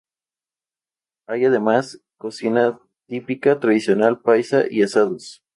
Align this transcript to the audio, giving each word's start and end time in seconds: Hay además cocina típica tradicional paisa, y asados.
Hay 1.27 1.45
además 1.45 2.01
cocina 2.17 2.79
típica 3.05 3.59
tradicional 3.59 4.19
paisa, 4.19 4.63
y 4.67 4.81
asados. 4.81 5.43